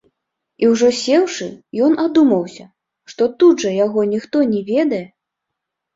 І 0.63 0.67
ўжо 0.71 0.87
сеўшы, 0.99 1.49
ён 1.87 1.91
адумаўся, 2.05 2.65
што 3.13 3.29
тут 3.43 3.55
жа 3.67 3.75
яго 3.85 4.01
ніхто 4.15 4.37
не 4.55 4.61
ведае. 4.71 5.03